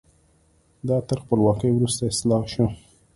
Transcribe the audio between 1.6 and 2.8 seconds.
وروسته اصلاح شو.